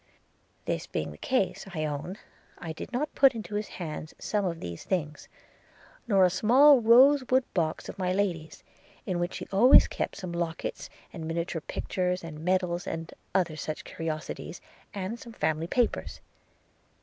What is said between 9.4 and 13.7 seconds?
always kept some lockets, and miniature pictures, and medals, and other